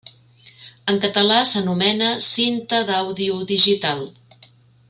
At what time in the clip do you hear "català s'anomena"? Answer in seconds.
1.03-2.09